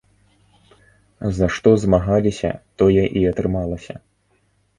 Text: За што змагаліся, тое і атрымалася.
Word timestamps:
За 1.39 1.49
што 1.55 1.69
змагаліся, 1.81 2.51
тое 2.81 3.05
і 3.21 3.25
атрымалася. 3.35 3.93